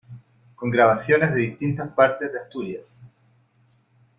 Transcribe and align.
Con 0.55 0.71
grabaciones 0.71 1.31
de 1.35 1.41
distintas 1.41 1.89
partes 1.89 2.33
de 2.33 2.39
Asturias. 2.39 3.03